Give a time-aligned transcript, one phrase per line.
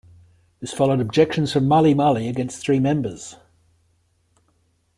[0.61, 3.35] This followed objections from Malimali against three members.